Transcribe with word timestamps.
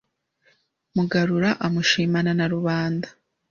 Mugarura 0.95 1.49
amushimana 1.65 2.31
na 2.37 2.45
rubanda, 2.53 3.07